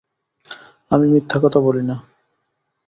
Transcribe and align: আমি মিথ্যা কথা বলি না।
আমি 0.91 1.05
মিথ্যা 1.07 1.37
কথা 1.43 1.59
বলি 1.59 1.83
না। 1.83 1.95